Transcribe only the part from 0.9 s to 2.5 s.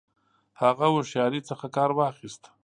هوښیاري څخه کار واخیست.